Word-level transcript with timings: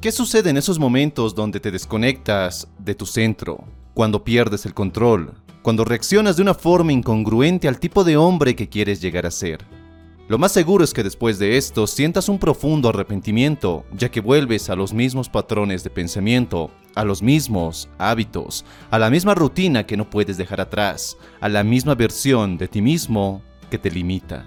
¿Qué 0.00 0.12
sucede 0.12 0.48
en 0.48 0.56
esos 0.56 0.78
momentos 0.78 1.34
donde 1.34 1.60
te 1.60 1.70
desconectas 1.70 2.66
de 2.78 2.94
tu 2.94 3.04
centro? 3.04 3.64
Cuando 3.92 4.24
pierdes 4.24 4.64
el 4.64 4.72
control, 4.72 5.34
cuando 5.60 5.84
reaccionas 5.84 6.36
de 6.36 6.42
una 6.42 6.54
forma 6.54 6.94
incongruente 6.94 7.68
al 7.68 7.78
tipo 7.78 8.02
de 8.02 8.16
hombre 8.16 8.56
que 8.56 8.70
quieres 8.70 9.02
llegar 9.02 9.26
a 9.26 9.30
ser. 9.30 9.58
Lo 10.26 10.38
más 10.38 10.52
seguro 10.52 10.84
es 10.84 10.94
que 10.94 11.02
después 11.02 11.38
de 11.38 11.58
esto 11.58 11.86
sientas 11.86 12.30
un 12.30 12.38
profundo 12.38 12.88
arrepentimiento, 12.88 13.84
ya 13.92 14.10
que 14.10 14.22
vuelves 14.22 14.70
a 14.70 14.74
los 14.74 14.94
mismos 14.94 15.28
patrones 15.28 15.84
de 15.84 15.90
pensamiento, 15.90 16.70
a 16.94 17.04
los 17.04 17.20
mismos 17.20 17.90
hábitos, 17.98 18.64
a 18.90 18.98
la 18.98 19.10
misma 19.10 19.34
rutina 19.34 19.84
que 19.84 19.98
no 19.98 20.08
puedes 20.08 20.38
dejar 20.38 20.62
atrás, 20.62 21.18
a 21.42 21.50
la 21.50 21.62
misma 21.62 21.94
versión 21.94 22.56
de 22.56 22.68
ti 22.68 22.80
mismo 22.80 23.42
que 23.70 23.76
te 23.76 23.90
limita. 23.90 24.46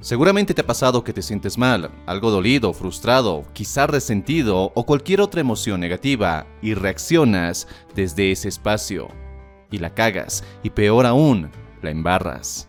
Seguramente 0.00 0.54
te 0.54 0.60
ha 0.60 0.66
pasado 0.66 1.02
que 1.02 1.12
te 1.12 1.22
sientes 1.22 1.58
mal, 1.58 1.90
algo 2.06 2.30
dolido, 2.30 2.72
frustrado, 2.72 3.44
quizá 3.52 3.88
resentido 3.88 4.70
o 4.74 4.86
cualquier 4.86 5.20
otra 5.20 5.40
emoción 5.40 5.80
negativa 5.80 6.46
y 6.62 6.74
reaccionas 6.74 7.66
desde 7.96 8.30
ese 8.30 8.48
espacio. 8.48 9.08
Y 9.72 9.78
la 9.78 9.92
cagas, 9.94 10.44
y 10.62 10.70
peor 10.70 11.04
aún, 11.04 11.50
la 11.82 11.90
embarras. 11.90 12.68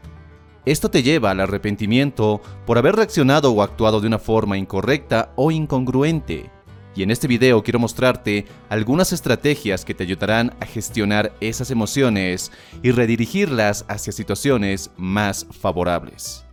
Esto 0.66 0.90
te 0.90 1.04
lleva 1.04 1.30
al 1.30 1.40
arrepentimiento 1.40 2.42
por 2.66 2.80
haber 2.80 2.96
reaccionado 2.96 3.52
o 3.52 3.62
actuado 3.62 4.02
de 4.02 4.08
una 4.08 4.20
forma 4.20 4.58
incorrecta 4.58 5.32
o 5.36 5.52
incongruente. 5.52 6.50
Y 6.96 7.04
en 7.04 7.12
este 7.12 7.28
video 7.28 7.64
quiero 7.64 7.78
mostrarte 7.78 8.48
algunas 8.70 9.14
estrategias 9.14 9.86
que 9.86 9.94
te 9.94 10.04
ayudarán 10.04 10.56
a 10.60 10.66
gestionar 10.66 11.32
esas 11.42 11.70
emociones 11.70 12.52
y 12.82 12.90
redirigirlas 12.90 13.86
hacia 13.88 14.12
situaciones 14.12 14.90
más 14.98 15.46
favorables. 15.52 16.49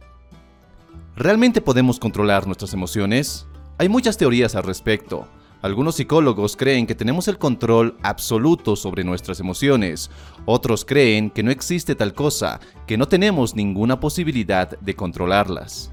¿Realmente 1.16 1.62
podemos 1.62 1.98
controlar 1.98 2.46
nuestras 2.46 2.74
emociones? 2.74 3.46
Hay 3.78 3.88
muchas 3.88 4.18
teorías 4.18 4.54
al 4.54 4.64
respecto, 4.64 5.26
algunos 5.62 5.96
psicólogos 5.96 6.56
creen 6.56 6.86
que 6.86 6.94
tenemos 6.94 7.26
el 7.26 7.38
control 7.38 7.96
absoluto 8.02 8.76
sobre 8.76 9.02
nuestras 9.02 9.40
emociones. 9.40 10.10
Otros 10.44 10.84
creen 10.84 11.30
que 11.30 11.42
no 11.42 11.50
existe 11.50 11.94
tal 11.94 12.12
cosa, 12.12 12.60
que 12.86 12.98
no 12.98 13.08
tenemos 13.08 13.56
ninguna 13.56 13.98
posibilidad 13.98 14.78
de 14.78 14.94
controlarlas. 14.94 15.90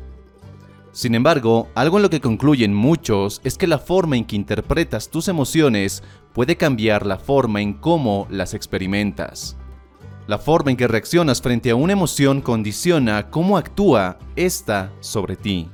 Sin 0.92 1.16
embargo, 1.16 1.70
algo 1.74 1.98
en 1.98 2.04
lo 2.04 2.10
que 2.10 2.22
concluyen 2.22 2.74
muchos 2.74 3.42
es 3.44 3.58
que 3.58 3.66
la 3.66 3.80
forma 3.80 4.18
en 4.18 4.26
que 4.26 4.36
interpretas 4.36 5.10
tus 5.10 5.28
emociones 5.28 6.04
puede 6.34 6.58
cambiar 6.58 7.06
la 7.06 7.18
forma 7.18 7.62
en 7.62 7.74
cómo 7.74 8.28
las 8.30 8.54
experimentas. 8.54 9.58
La 10.26 10.38
forma 10.38 10.72
en 10.72 10.78
que 10.78 10.88
reaccionas 10.88 11.42
frente 11.42 11.70
a 11.70 11.76
una 11.76 11.92
emoción 11.92 12.40
condiciona 12.40 13.30
cómo 13.30 13.58
actúa 13.58 14.18
esta 14.38 14.94
sobre 15.02 15.36
ti. 15.36 15.70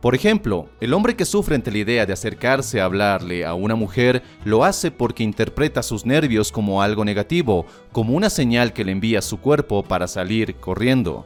Por 0.00 0.16
ejemplo, 0.16 0.68
el 0.80 0.92
hombre 0.92 1.14
que 1.14 1.24
sufre 1.24 1.54
ante 1.54 1.70
la 1.70 1.78
idea 1.78 2.04
de 2.04 2.12
acercarse 2.12 2.80
a 2.80 2.84
hablarle 2.84 3.46
a 3.46 3.54
una 3.54 3.76
mujer 3.76 4.24
lo 4.44 4.64
hace 4.64 4.90
porque 4.90 5.22
interpreta 5.22 5.84
sus 5.84 6.04
nervios 6.04 6.50
como 6.50 6.82
algo 6.82 7.04
negativo, 7.04 7.64
como 7.92 8.14
una 8.14 8.28
señal 8.28 8.72
que 8.72 8.84
le 8.84 8.90
envía 8.90 9.22
su 9.22 9.40
cuerpo 9.40 9.84
para 9.84 10.08
salir 10.08 10.56
corriendo. 10.56 11.24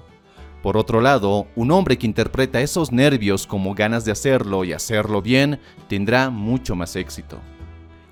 Por 0.62 0.76
otro 0.76 1.00
lado, 1.00 1.46
un 1.56 1.70
hombre 1.70 1.96
que 1.96 2.06
interpreta 2.06 2.60
esos 2.60 2.92
nervios 2.92 3.46
como 3.46 3.74
ganas 3.74 4.04
de 4.04 4.12
hacerlo 4.12 4.64
y 4.64 4.74
hacerlo 4.74 5.22
bien 5.22 5.60
tendrá 5.88 6.28
mucho 6.28 6.76
más 6.76 6.94
éxito. 6.94 7.38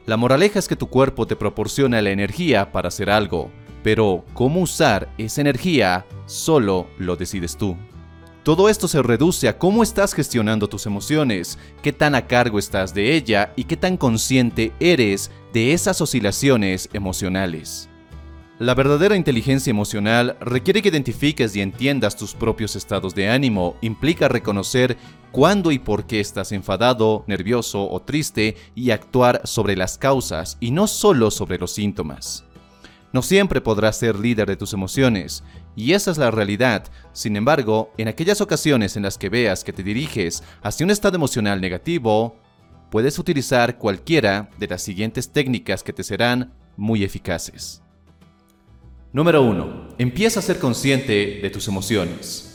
La 0.07 0.17
moraleja 0.17 0.59
es 0.59 0.69
que 0.69 0.77
tu 0.77 0.89
cuerpo 0.89 1.27
te 1.27 1.37
proporciona 1.37 2.01
la 2.01 2.11
energía 2.11 2.73
para 2.73 2.89
hacer 2.89 3.11
algo, 3.11 3.51
pero 3.83 4.25
cómo 4.35 4.61
usar 4.61 5.09
esa 5.19 5.41
energía 5.41 6.07
solo 6.27 6.89
lo 6.99 7.17
decides 7.17 7.57
tú. 7.57 7.77
Todo 8.43 8.69
esto 8.69 8.89
se 8.89 9.03
reduce 9.03 9.47
a 9.49 9.59
cómo 9.59 9.83
estás 9.83 10.15
gestionando 10.15 10.69
tus 10.69 10.87
emociones, 10.87 11.59
qué 11.83 11.93
tan 11.93 12.15
a 12.15 12.27
cargo 12.27 12.59
estás 12.59 12.95
de 12.95 13.15
ella 13.15 13.53
y 13.57 13.65
qué 13.65 13.77
tan 13.77 13.97
consciente 13.97 14.73
eres 14.81 15.31
de 15.53 15.75
esas 15.75 16.01
oscilaciones 16.01 16.89
emocionales. 16.93 17.91
La 18.59 18.75
verdadera 18.75 19.15
inteligencia 19.15 19.71
emocional 19.71 20.37
requiere 20.41 20.83
que 20.83 20.89
identifiques 20.89 21.55
y 21.55 21.61
entiendas 21.61 22.17
tus 22.17 22.35
propios 22.35 22.75
estados 22.75 23.15
de 23.15 23.29
ánimo, 23.29 23.77
implica 23.83 24.27
reconocer 24.27 24.97
cuándo 25.31 25.71
y 25.71 25.79
por 25.79 26.07
qué 26.07 26.19
estás 26.19 26.51
enfadado, 26.51 27.23
nervioso 27.29 27.89
o 27.89 28.03
triste 28.03 28.57
y 28.75 28.91
actuar 28.91 29.43
sobre 29.45 29.77
las 29.77 29.97
causas 29.97 30.57
y 30.59 30.73
no 30.73 30.89
solo 30.89 31.31
sobre 31.31 31.59
los 31.59 31.71
síntomas. 31.71 32.48
No 33.13 33.23
siempre 33.23 33.61
podrás 33.61 33.99
ser 33.99 34.19
líder 34.19 34.49
de 34.49 34.57
tus 34.57 34.73
emociones, 34.73 35.43
y 35.75 35.93
esa 35.93 36.11
es 36.11 36.19
la 36.19 36.31
realidad. 36.31 36.85
Sin 37.13 37.37
embargo, 37.37 37.93
en 37.97 38.09
aquellas 38.09 38.41
ocasiones 38.41 38.97
en 38.97 39.03
las 39.03 39.17
que 39.17 39.29
veas 39.29 39.65
que 39.65 39.73
te 39.73 39.83
diriges 39.83 40.43
hacia 40.63 40.85
un 40.85 40.91
estado 40.91 41.17
emocional 41.17 41.61
negativo, 41.61 42.37
puedes 42.91 43.19
utilizar 43.19 43.79
cualquiera 43.79 44.51
de 44.59 44.69
las 44.69 44.83
siguientes 44.83 45.33
técnicas 45.33 45.83
que 45.83 45.93
te 45.93 46.05
serán 46.05 46.53
muy 46.77 47.03
eficaces. 47.03 47.83
Número 49.13 49.43
1. 49.43 49.97
Empieza 49.99 50.41
a 50.41 50.43
ser 50.43 50.59
consciente 50.59 51.41
de 51.43 51.51
tus 51.51 51.67
emociones. 51.67 52.48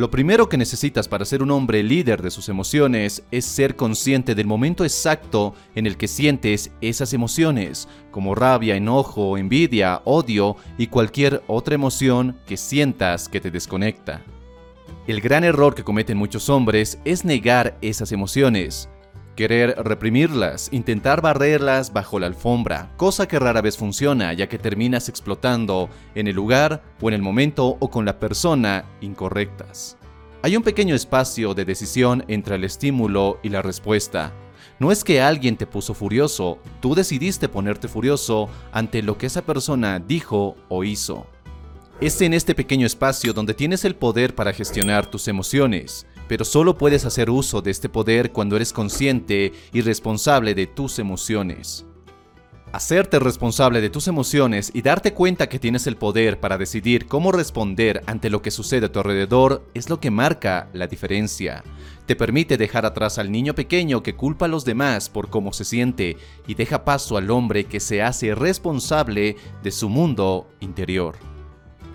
Lo 0.00 0.10
primero 0.10 0.48
que 0.48 0.56
necesitas 0.56 1.08
para 1.08 1.26
ser 1.26 1.42
un 1.42 1.50
hombre 1.50 1.82
líder 1.82 2.22
de 2.22 2.30
sus 2.30 2.48
emociones 2.48 3.22
es 3.30 3.44
ser 3.44 3.76
consciente 3.76 4.34
del 4.34 4.46
momento 4.46 4.82
exacto 4.82 5.54
en 5.74 5.86
el 5.86 5.98
que 5.98 6.08
sientes 6.08 6.70
esas 6.80 7.12
emociones, 7.12 7.86
como 8.10 8.34
rabia, 8.34 8.76
enojo, 8.76 9.36
envidia, 9.36 10.00
odio 10.06 10.56
y 10.78 10.86
cualquier 10.86 11.42
otra 11.48 11.74
emoción 11.74 12.38
que 12.46 12.56
sientas 12.56 13.28
que 13.28 13.42
te 13.42 13.50
desconecta. 13.50 14.22
El 15.06 15.20
gran 15.20 15.44
error 15.44 15.74
que 15.74 15.84
cometen 15.84 16.16
muchos 16.16 16.48
hombres 16.48 16.98
es 17.04 17.26
negar 17.26 17.76
esas 17.82 18.10
emociones, 18.10 18.88
querer 19.36 19.74
reprimirlas, 19.78 20.68
intentar 20.72 21.20
barrerlas 21.22 21.92
bajo 21.92 22.18
la 22.18 22.26
alfombra, 22.26 22.92
cosa 22.96 23.26
que 23.26 23.38
rara 23.38 23.62
vez 23.62 23.76
funciona 23.76 24.32
ya 24.32 24.48
que 24.48 24.58
terminas 24.58 25.08
explotando 25.08 25.88
en 26.14 26.26
el 26.26 26.36
lugar 26.36 26.82
o 27.00 27.08
en 27.08 27.14
el 27.14 27.22
momento 27.22 27.76
o 27.80 27.90
con 27.90 28.04
la 28.04 28.18
persona 28.18 28.84
incorrectas. 29.00 29.96
Hay 30.42 30.56
un 30.56 30.62
pequeño 30.62 30.94
espacio 30.94 31.54
de 31.54 31.64
decisión 31.64 32.24
entre 32.28 32.56
el 32.56 32.64
estímulo 32.64 33.38
y 33.42 33.50
la 33.50 33.62
respuesta. 33.62 34.32
No 34.78 34.90
es 34.90 35.04
que 35.04 35.20
alguien 35.20 35.56
te 35.56 35.66
puso 35.66 35.92
furioso, 35.92 36.58
tú 36.80 36.94
decidiste 36.94 37.48
ponerte 37.48 37.88
furioso 37.88 38.48
ante 38.72 39.02
lo 39.02 39.18
que 39.18 39.26
esa 39.26 39.42
persona 39.42 39.98
dijo 39.98 40.56
o 40.68 40.84
hizo. 40.84 41.26
Es 42.00 42.22
en 42.22 42.32
este 42.32 42.54
pequeño 42.54 42.86
espacio 42.86 43.34
donde 43.34 43.52
tienes 43.52 43.84
el 43.84 43.94
poder 43.94 44.34
para 44.34 44.54
gestionar 44.54 45.04
tus 45.04 45.28
emociones 45.28 46.06
pero 46.30 46.44
solo 46.44 46.78
puedes 46.78 47.06
hacer 47.06 47.28
uso 47.28 47.60
de 47.60 47.72
este 47.72 47.88
poder 47.88 48.30
cuando 48.30 48.54
eres 48.54 48.72
consciente 48.72 49.52
y 49.72 49.80
responsable 49.80 50.54
de 50.54 50.68
tus 50.68 51.00
emociones. 51.00 51.86
Hacerte 52.70 53.18
responsable 53.18 53.80
de 53.80 53.90
tus 53.90 54.06
emociones 54.06 54.70
y 54.72 54.82
darte 54.82 55.12
cuenta 55.12 55.48
que 55.48 55.58
tienes 55.58 55.88
el 55.88 55.96
poder 55.96 56.38
para 56.38 56.56
decidir 56.56 57.08
cómo 57.08 57.32
responder 57.32 58.04
ante 58.06 58.30
lo 58.30 58.42
que 58.42 58.52
sucede 58.52 58.86
a 58.86 58.92
tu 58.92 59.00
alrededor 59.00 59.66
es 59.74 59.90
lo 59.90 59.98
que 59.98 60.12
marca 60.12 60.68
la 60.72 60.86
diferencia. 60.86 61.64
Te 62.06 62.14
permite 62.14 62.56
dejar 62.56 62.86
atrás 62.86 63.18
al 63.18 63.32
niño 63.32 63.56
pequeño 63.56 64.04
que 64.04 64.14
culpa 64.14 64.44
a 64.44 64.48
los 64.48 64.64
demás 64.64 65.08
por 65.08 65.30
cómo 65.30 65.52
se 65.52 65.64
siente 65.64 66.16
y 66.46 66.54
deja 66.54 66.84
paso 66.84 67.16
al 67.16 67.28
hombre 67.32 67.64
que 67.64 67.80
se 67.80 68.02
hace 68.02 68.36
responsable 68.36 69.34
de 69.64 69.72
su 69.72 69.88
mundo 69.88 70.46
interior. 70.60 71.29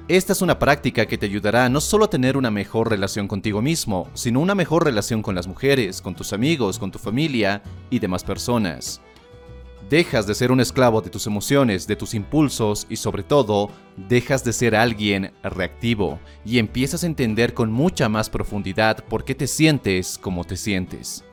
Esta 0.08 0.34
es 0.34 0.44
una 0.44 0.60
práctica 0.60 1.08
que 1.08 1.18
te 1.18 1.26
ayudará 1.26 1.68
no 1.68 1.82
solo 1.82 2.06
a 2.06 2.10
tener 2.12 2.38
una 2.38 2.52
mejor 2.52 2.92
relación 2.92 3.28
contigo 3.28 3.60
mismo, 3.64 4.08
sino 4.14 4.40
una 4.40 4.54
mejor 4.54 4.84
relación 4.84 5.24
con 5.24 5.34
las 5.34 5.48
mujeres, 5.48 6.00
con 6.00 6.14
tus 6.14 6.32
amigos, 6.32 6.78
con 6.78 6.92
tu 6.92 7.00
familia 7.00 7.64
y 7.90 7.98
demás 7.98 8.24
personas. 8.24 9.02
Dejas 9.90 10.28
de 10.28 10.36
ser 10.36 10.52
un 10.52 10.60
esclavo 10.60 11.02
de 11.02 11.10
tus 11.10 11.26
emociones, 11.26 11.88
de 11.88 11.96
tus 11.96 12.14
impulsos 12.14 12.86
y 12.88 12.98
sobre 12.98 13.24
todo, 13.24 13.72
dejas 13.98 14.44
de 14.44 14.54
ser 14.54 14.76
alguien 14.76 15.34
reactivo 15.42 16.20
y 16.46 16.60
empiezas 16.60 17.04
a 17.04 17.08
entender 17.08 17.56
con 17.56 17.72
mucha 17.72 18.08
más 18.08 18.30
profundidad 18.30 19.04
por 19.06 19.26
qué 19.26 19.34
te 19.34 19.48
sientes 19.48 20.20
como 20.20 20.44
te 20.44 20.56
sientes. 20.56 21.24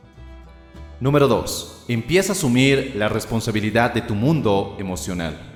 Número 0.99 1.29
2. 1.29 1.85
Empieza 1.89 2.33
a 2.33 2.37
asumir 2.37 2.95
la 2.97 3.11
responsabilidad 3.11 3.93
de 3.93 4.01
tu 4.01 4.15
mundo 4.15 4.77
emocional. 4.79 5.52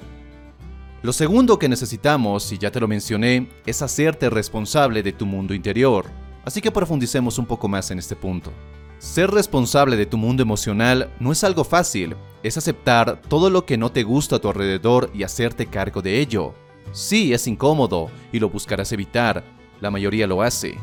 Lo 1.06 1.12
segundo 1.12 1.56
que 1.56 1.69
necesitamos, 1.69 2.50
y 2.50 2.58
ya 2.58 2.73
te 2.73 2.81
lo 2.81 2.88
mencioné, 2.88 3.49
es 3.64 3.81
hacerte 3.81 4.29
responsable 4.29 5.05
de 5.05 5.12
tu 5.12 5.25
mundo 5.25 5.55
interior. 5.55 6.06
Así 6.44 6.61
que 6.61 6.73
profundicemos 6.73 7.38
un 7.38 7.47
poco 7.47 7.69
más 7.69 7.93
en 7.93 8.00
este 8.00 8.17
punto. 8.17 8.50
Ser 8.99 9.31
responsable 9.31 9.97
de 9.97 10.06
tu 10.06 10.19
mundo 10.19 10.43
emocional 10.43 11.08
no 11.20 11.31
es 11.31 11.44
algo 11.44 11.62
fácil, 11.62 12.17
es 12.43 12.58
aceptar 12.58 13.23
todo 13.29 13.50
lo 13.50 13.64
que 13.64 13.79
no 13.79 13.93
te 13.93 14.03
gusta 14.03 14.35
a 14.35 14.38
tu 14.41 14.49
alrededor 14.49 15.08
y 15.14 15.23
hacerte 15.23 15.67
cargo 15.67 16.03
de 16.03 16.19
ello. 16.19 16.55
Sí, 16.91 17.32
es 17.32 17.47
incómodo 17.47 18.11
y 18.32 18.41
lo 18.41 18.50
buscarás 18.50 18.91
evitar, 18.91 19.44
la 19.81 19.93
mayoría 19.93 20.26
lo 20.26 20.43
hace. 20.43 20.75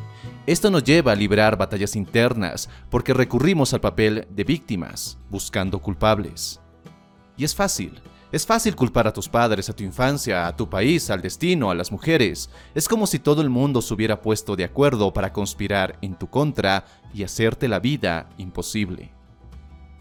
Esto 0.48 0.72
nos 0.72 0.86
lleva 0.86 1.12
a 1.12 1.16
librar 1.16 1.58
batallas 1.58 1.98
internas 1.98 2.70
porque 2.90 3.14
recurrimos 3.14 3.74
al 3.74 3.82
papel 3.82 4.26
de 4.30 4.46
víctimas, 4.46 5.18
buscando 5.30 5.80
culpables. 5.80 6.62
Y 7.36 7.44
es 7.44 7.54
fácil, 7.54 8.02
es 8.34 8.48
fácil 8.48 8.76
culpar 8.76 9.06
a 9.06 9.14
tus 9.14 9.30
padres, 9.30 9.70
a 9.70 9.76
tu 9.76 9.84
infancia, 9.84 10.48
a 10.48 10.58
tu 10.58 10.68
país, 10.68 11.12
al 11.12 11.22
destino, 11.22 11.70
a 11.70 11.76
las 11.76 11.92
mujeres. 11.92 12.50
Es 12.74 12.88
como 12.88 13.06
si 13.06 13.20
todo 13.20 13.44
el 13.44 13.52
mundo 13.52 13.80
se 13.80 13.94
hubiera 13.94 14.24
puesto 14.24 14.56
de 14.56 14.64
acuerdo 14.64 15.14
para 15.14 15.32
conspirar 15.32 16.00
en 16.02 16.16
tu 16.16 16.28
contra 16.28 16.84
y 17.14 17.22
hacerte 17.22 17.68
la 17.68 17.80
vida 17.80 18.28
imposible. 18.40 19.14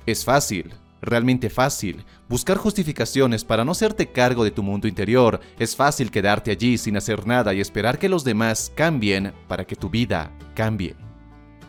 Es 0.06 0.25
fácil, 0.25 0.73
realmente 1.02 1.50
fácil. 1.50 2.06
Buscar 2.26 2.56
justificaciones 2.56 3.44
para 3.44 3.67
no 3.67 3.73
hacerte 3.73 4.11
cargo 4.12 4.44
de 4.44 4.50
tu 4.50 4.62
mundo 4.62 4.88
interior. 4.88 5.38
Es 5.58 5.76
fácil 5.76 6.11
quedarte 6.11 6.52
allí 6.52 6.79
sin 6.79 6.96
hacer 6.96 7.26
nada 7.26 7.52
y 7.52 7.61
esperar 7.61 7.99
que 7.99 8.08
los 8.08 8.25
demás 8.25 8.73
cambien 8.75 9.34
para 9.46 9.67
que 9.67 9.76
tu 9.76 9.90
vida 9.90 10.34
cambie. 10.55 10.96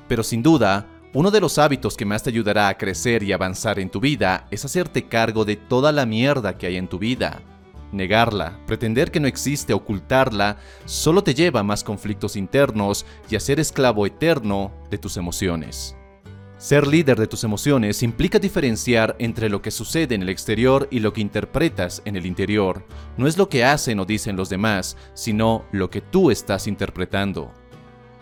Pero 0.07 0.23
sin 0.23 0.41
duda, 0.41 0.87
uno 1.15 1.29
de 1.29 1.39
los 1.39 1.59
hábitos 1.59 1.95
que 1.95 2.05
más 2.05 2.23
te 2.23 2.31
ayudará 2.31 2.67
a 2.67 2.77
crecer 2.77 3.21
y 3.21 3.33
avanzar 3.33 3.77
en 3.77 3.91
tu 3.91 3.99
vida 3.99 4.47
es 4.49 4.65
hacerte 4.65 5.07
cargo 5.07 5.45
de 5.45 5.55
toda 5.55 5.91
la 5.91 6.07
mierda 6.07 6.57
que 6.57 6.65
hay 6.65 6.77
en 6.77 6.87
tu 6.87 6.97
vida. 6.97 7.39
Negarla, 7.91 8.59
pretender 8.65 9.11
que 9.11 9.19
no 9.19 9.27
existe, 9.27 9.73
ocultarla, 9.73 10.57
solo 10.85 11.23
te 11.23 11.35
lleva 11.35 11.59
a 11.59 11.63
más 11.63 11.83
conflictos 11.83 12.35
internos 12.35 13.05
y 13.29 13.35
a 13.35 13.39
ser 13.39 13.59
esclavo 13.59 14.07
eterno 14.07 14.71
de 14.89 14.97
tus 14.97 15.15
emociones. 15.17 15.95
Ser 16.57 16.87
líder 16.87 17.19
de 17.19 17.27
tus 17.27 17.43
emociones 17.43 18.01
implica 18.01 18.39
diferenciar 18.39 19.15
entre 19.19 19.49
lo 19.49 19.61
que 19.61 19.69
sucede 19.69 20.15
en 20.15 20.23
el 20.23 20.29
exterior 20.29 20.87
y 20.89 20.99
lo 20.99 21.13
que 21.13 21.21
interpretas 21.21 22.01
en 22.05 22.15
el 22.15 22.25
interior. 22.25 22.87
No 23.17 23.27
es 23.27 23.37
lo 23.37 23.49
que 23.49 23.63
hacen 23.63 23.99
o 23.99 24.05
dicen 24.05 24.35
los 24.35 24.49
demás, 24.49 24.97
sino 25.13 25.65
lo 25.71 25.91
que 25.91 26.01
tú 26.01 26.31
estás 26.31 26.65
interpretando. 26.65 27.51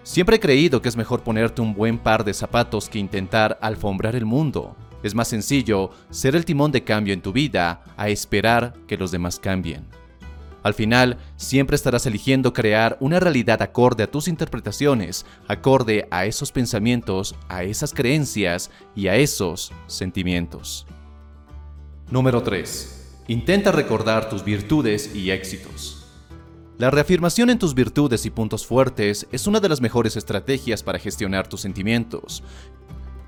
Siempre 0.04 0.38
he 0.38 0.40
creído 0.40 0.82
que 0.82 0.90
es 0.90 0.98
mejor 0.98 1.22
ponerte 1.22 1.62
un 1.62 1.76
buen 1.76 2.00
par 2.00 2.24
de 2.24 2.34
zapatos 2.34 2.90
que 2.90 2.98
intentar 2.98 3.60
alfombrar 3.62 4.16
el 4.16 4.26
mundo. 4.26 4.76
Es 5.04 5.14
más 5.14 5.28
sencillo 5.28 5.92
ser 6.10 6.36
el 6.36 6.46
timón 6.46 6.72
de 6.72 6.84
cambio 6.84 7.14
en 7.14 7.22
tu 7.22 7.32
vida 7.32 7.84
a 7.98 8.10
esperar 8.10 8.74
que 8.88 8.98
los 8.98 9.12
demás 9.12 9.40
cambien. 9.40 9.88
Al 10.64 10.74
final, 10.74 11.18
siempre 11.38 11.76
estarás 11.76 12.06
eligiendo 12.06 12.54
crear 12.54 12.98
una 13.00 13.20
realidad 13.20 13.62
acorde 13.62 14.04
a 14.04 14.12
tus 14.12 14.28
interpretaciones, 14.28 15.26
acorde 15.48 16.08
a 16.12 16.26
esos 16.26 16.52
pensamientos, 16.52 17.36
a 17.48 17.64
esas 17.64 17.94
creencias 17.94 18.70
y 18.96 19.08
a 19.08 19.16
esos 19.16 19.72
sentimientos. 19.88 20.86
Número 22.12 22.44
3. 22.44 23.24
Intenta 23.28 23.72
recordar 23.72 24.30
tus 24.30 24.44
virtudes 24.44 25.16
y 25.16 25.32
éxitos. 25.32 26.01
La 26.82 26.90
reafirmación 26.90 27.52
en 27.52 27.60
tus 27.60 27.76
virtudes 27.76 28.26
y 28.26 28.32
puntos 28.32 28.66
fuertes 28.66 29.28
es 29.32 29.46
una 29.46 29.60
de 29.60 29.70
las 29.70 29.82
mejores 29.82 30.18
estrategias 30.18 30.82
para 30.82 30.98
gestionar 30.98 31.48
tus 31.48 31.62
sentimientos. 31.62 32.42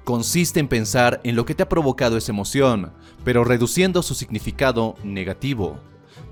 Consiste 0.06 0.60
en 0.60 0.68
pensar 0.68 1.22
en 1.24 1.36
lo 1.36 1.46
que 1.46 1.54
te 1.54 1.62
ha 1.62 1.70
provocado 1.70 2.18
esa 2.18 2.32
emoción, 2.32 2.94
pero 3.24 3.44
reduciendo 3.44 4.02
su 4.02 4.16
significado 4.16 4.96
negativo. 5.04 5.78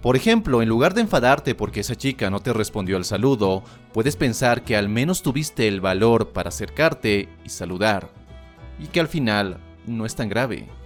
Por 0.01 0.15
ejemplo, 0.15 0.63
en 0.63 0.69
lugar 0.69 0.95
de 0.95 1.01
enfadarte 1.01 1.53
porque 1.53 1.81
esa 1.81 1.95
chica 1.95 2.31
no 2.31 2.39
te 2.39 2.53
respondió 2.53 2.97
al 2.97 3.05
saludo, 3.05 3.61
puedes 3.93 4.15
pensar 4.15 4.63
que 4.63 4.75
al 4.75 4.89
menos 4.89 5.21
tuviste 5.21 5.67
el 5.67 5.79
valor 5.79 6.29
para 6.29 6.49
acercarte 6.49 7.29
y 7.45 7.49
saludar, 7.49 8.09
y 8.79 8.87
que 8.87 8.99
al 8.99 9.07
final 9.07 9.59
no 9.85 10.07
es 10.07 10.15
tan 10.15 10.27
grave. 10.27 10.80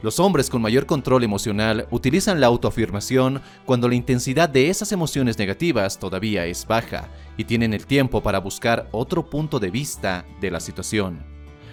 Los 0.00 0.20
hombres 0.20 0.48
con 0.48 0.62
mayor 0.62 0.86
control 0.86 1.24
emocional 1.24 1.88
utilizan 1.90 2.40
la 2.40 2.46
autoafirmación 2.46 3.42
cuando 3.66 3.88
la 3.88 3.96
intensidad 3.96 4.48
de 4.48 4.70
esas 4.70 4.92
emociones 4.92 5.38
negativas 5.38 5.98
todavía 5.98 6.46
es 6.46 6.64
baja 6.68 7.08
y 7.36 7.44
tienen 7.44 7.74
el 7.74 7.84
tiempo 7.84 8.22
para 8.22 8.38
buscar 8.38 8.88
otro 8.92 9.28
punto 9.28 9.58
de 9.58 9.72
vista 9.72 10.24
de 10.40 10.52
la 10.52 10.60
situación. 10.60 11.18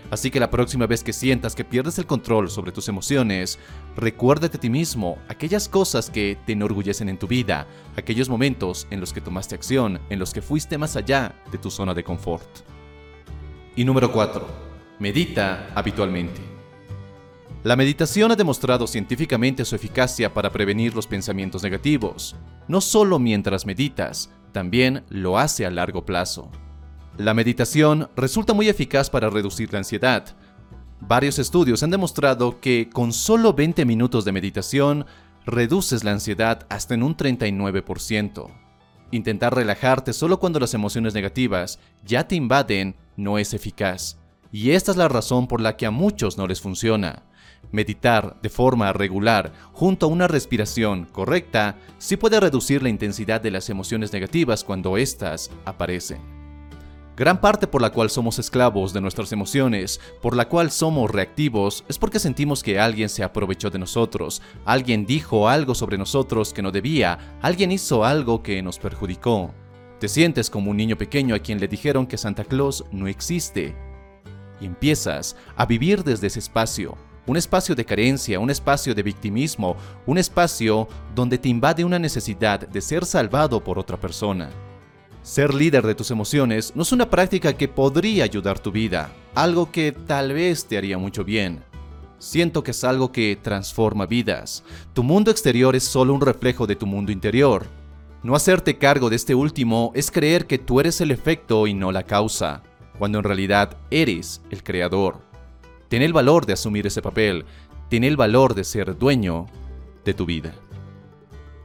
Así 0.10 0.32
que 0.32 0.40
la 0.40 0.50
próxima 0.50 0.88
vez 0.88 1.04
que 1.04 1.14
sientas 1.14 1.54
que 1.54 1.64
pierdes 1.64 2.00
el 2.00 2.08
control 2.08 2.50
sobre 2.50 2.72
tus 2.72 2.88
emociones, 2.88 3.60
recuérdate 3.96 4.58
a 4.58 4.60
ti 4.60 4.70
mismo 4.72 5.20
aquellas 5.28 5.70
cosas 5.70 6.10
que 6.10 6.38
te 6.48 6.54
enorgullecen 6.54 7.10
en 7.10 7.20
tu 7.20 7.28
vida, 7.28 7.68
aquellos 7.96 8.30
momentos 8.30 8.88
en 8.90 9.02
los 9.02 9.14
que 9.14 9.22
tomaste 9.22 9.54
acción, 9.54 10.00
en 10.10 10.18
los 10.18 10.34
que 10.34 10.42
fuiste 10.42 10.80
más 10.80 10.96
allá 10.96 11.36
de 11.52 11.60
tu 11.60 11.70
zona 11.70 11.94
de 11.94 12.04
confort. 12.04 12.48
Y 13.76 13.84
número 13.84 14.12
4. 14.12 14.48
Medita 15.00 15.70
habitualmente. 15.76 16.55
La 17.66 17.76
meditación 17.76 18.32
ha 18.32 18.36
demostrado 18.36 18.86
científicamente 18.86 19.66
su 19.66 19.76
eficacia 19.76 20.32
para 20.32 20.52
prevenir 20.52 20.94
los 20.94 21.08
pensamientos 21.08 21.64
negativos, 21.64 22.36
no 22.68 22.80
solo 22.80 23.18
mientras 23.18 23.66
meditas, 23.66 24.30
también 24.52 25.04
lo 25.10 25.40
hace 25.40 25.66
a 25.66 25.72
largo 25.72 26.06
plazo. 26.06 26.52
La 27.18 27.34
meditación 27.34 28.08
resulta 28.16 28.54
muy 28.54 28.70
eficaz 28.70 29.10
para 29.10 29.32
reducir 29.32 29.74
la 29.74 29.80
ansiedad. 29.80 30.38
Varios 31.02 31.40
estudios 31.40 31.82
han 31.82 31.90
demostrado 31.90 32.60
que 32.60 32.88
con 32.88 33.12
solo 33.12 33.54
20 33.54 33.84
minutos 33.84 34.26
de 34.26 34.32
meditación 34.32 35.08
reduces 35.48 36.04
la 36.04 36.12
ansiedad 36.12 36.68
hasta 36.70 36.94
en 36.94 37.02
un 37.02 37.18
39%. 37.18 38.48
Intentar 39.10 39.56
relajarte 39.56 40.14
solo 40.14 40.40
cuando 40.40 40.60
las 40.60 40.76
emociones 40.76 41.16
negativas 41.16 41.80
ya 42.04 42.28
te 42.28 42.36
invaden 42.36 42.96
no 43.18 43.40
es 43.40 43.56
eficaz. 43.56 44.20
Y 44.52 44.70
esta 44.70 44.92
es 44.92 44.98
la 44.98 45.08
razón 45.08 45.48
por 45.48 45.62
la 45.62 45.78
que 45.78 45.88
a 45.88 45.92
muchos 45.92 46.38
no 46.38 46.46
les 46.46 46.62
funciona. 46.62 47.25
Meditar 47.76 48.38
de 48.42 48.48
forma 48.48 48.94
regular 48.94 49.52
junto 49.74 50.06
a 50.06 50.10
una 50.10 50.30
respiración 50.30 51.04
correcta 51.12 51.76
sí 51.98 52.16
puede 52.16 52.40
reducir 52.40 52.82
la 52.82 52.88
intensidad 52.88 53.42
de 53.42 53.52
las 53.52 53.70
emociones 53.70 54.14
negativas 54.14 54.64
cuando 54.64 54.96
éstas 54.96 55.52
aparecen. 55.66 56.22
Gran 57.18 57.42
parte 57.42 57.68
por 57.68 57.82
la 57.82 57.90
cual 57.90 58.10
somos 58.10 58.40
esclavos 58.40 58.94
de 58.94 59.02
nuestras 59.02 59.34
emociones, 59.34 60.00
por 60.22 60.38
la 60.38 60.48
cual 60.48 60.72
somos 60.72 61.12
reactivos, 61.12 61.84
es 61.90 61.98
porque 61.98 62.20
sentimos 62.20 62.64
que 62.64 62.80
alguien 62.80 63.10
se 63.10 63.26
aprovechó 63.26 63.70
de 63.70 63.80
nosotros, 63.80 64.42
alguien 64.64 65.06
dijo 65.06 65.50
algo 65.50 65.76
sobre 65.76 65.98
nosotros 65.98 66.54
que 66.54 66.62
no 66.62 66.72
debía, 66.72 67.38
alguien 67.42 67.74
hizo 67.74 68.06
algo 68.06 68.42
que 68.42 68.62
nos 68.62 68.80
perjudicó. 68.80 69.54
Te 70.00 70.08
sientes 70.08 70.50
como 70.50 70.72
un 70.72 70.78
niño 70.78 70.98
pequeño 70.98 71.36
a 71.36 71.40
quien 71.40 71.60
le 71.60 71.68
dijeron 71.68 72.08
que 72.08 72.18
Santa 72.18 72.46
Claus 72.46 72.86
no 72.94 73.08
existe. 73.08 73.76
Y 74.62 74.66
empiezas 74.66 75.36
a 75.58 75.66
vivir 75.66 76.06
desde 76.06 76.28
ese 76.28 76.40
espacio, 76.40 76.98
un 77.28 77.38
espacio 77.38 77.76
de 77.76 77.86
carencia, 77.86 78.40
un 78.40 78.50
espacio 78.50 78.94
de 78.94 79.04
victimismo, 79.04 79.76
un 80.06 80.18
espacio 80.18 80.88
donde 81.14 81.38
te 81.38 81.50
invade 81.50 81.84
una 81.84 82.00
necesidad 82.00 82.68
de 82.68 82.82
ser 82.82 83.06
salvado 83.06 83.64
por 83.64 83.80
otra 83.80 84.00
persona. 84.00 84.50
Ser 85.24 85.54
líder 85.56 85.88
de 85.88 85.96
tus 85.96 86.12
emociones 86.12 86.72
no 86.76 86.84
es 86.84 86.92
una 86.92 87.10
práctica 87.10 87.54
que 87.54 87.68
podría 87.68 88.24
ayudar 88.24 88.60
tu 88.60 88.72
vida, 88.72 89.10
algo 89.34 89.72
que 89.72 89.92
tal 89.92 90.34
vez 90.34 90.66
te 90.66 90.78
haría 90.78 91.00
mucho 91.00 91.24
bien. 91.24 91.64
Siento 92.20 92.64
que 92.64 92.72
es 92.72 92.84
algo 92.84 93.12
que 93.12 93.38
transforma 93.42 94.06
vidas. 94.06 94.64
Tu 94.94 95.04
mundo 95.04 95.32
exterior 95.32 95.76
es 95.76 95.84
solo 95.84 96.14
un 96.14 96.22
reflejo 96.22 96.68
de 96.68 96.76
tu 96.76 96.86
mundo 96.86 97.12
interior. 97.12 97.66
No 98.22 98.36
hacerte 98.36 98.78
cargo 98.78 99.10
de 99.10 99.16
este 99.16 99.36
último 99.36 99.92
es 99.96 100.12
creer 100.12 100.48
que 100.48 100.58
tú 100.58 100.80
eres 100.80 101.02
el 101.02 101.12
efecto 101.12 101.68
y 101.68 101.74
no 101.74 101.92
la 101.92 102.04
causa, 102.04 102.64
cuando 102.98 103.18
en 103.18 103.24
realidad 103.24 103.78
eres 103.90 104.42
el 104.50 104.64
creador. 104.64 105.22
Tiene 105.88 106.06
el 106.06 106.14
valor 106.14 106.46
de 106.46 106.54
asumir 106.54 106.88
ese 106.88 107.02
papel, 107.02 107.46
tiene 107.90 108.08
el 108.08 108.18
valor 108.18 108.56
de 108.56 108.64
ser 108.64 108.98
dueño 108.98 109.46
de 110.04 110.14
tu 110.14 110.26
vida. 110.26 110.54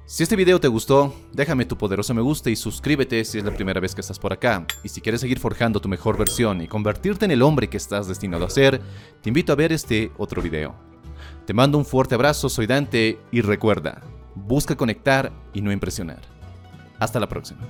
Si 0.07 0.25
este 0.25 0.35
video 0.35 0.59
te 0.59 0.67
gustó, 0.67 1.15
déjame 1.33 1.67
tu 1.67 1.79
poderoso 1.79 2.13
me 2.15 2.21
gusta 2.21 2.51
y 2.51 2.57
suscríbete 2.57 3.25
si 3.25 3.39
es 3.39 3.45
la 3.45 3.55
primera 3.55 3.79
vez 3.79 3.95
que 3.95 4.01
estás 4.01 4.19
por 4.19 4.33
acá. 4.33 4.67
Y 4.83 4.89
si 4.89 5.01
quieres 5.01 5.21
seguir 5.21 5.39
forjando 5.39 5.81
tu 5.81 5.89
mejor 5.89 6.19
versión 6.19 6.61
y 6.61 6.67
convertirte 6.67 7.27
en 7.27 7.31
el 7.31 7.43
hombre 7.43 7.69
que 7.69 7.77
estás 7.77 8.09
destinado 8.09 8.45
a 8.45 8.51
ser, 8.51 8.81
te 9.23 9.31
invito 9.31 9.53
a 9.53 9.57
ver 9.57 9.73
este 9.73 10.11
otro 10.19 10.43
video. 10.43 10.75
Te 11.47 11.55
mando 11.55 11.79
un 11.79 11.85
fuerte 11.85 12.17
abrazo, 12.17 12.49
soy 12.49 12.67
Dante 12.67 13.21
y 13.31 13.41
recuerda, 13.41 14.03
busca 14.35 14.77
conectar 14.77 15.33
y 15.55 15.63
no 15.63 15.71
impresionar. 15.71 16.23
Hasta 16.99 17.21
la 17.21 17.29
próxima. 17.29 17.61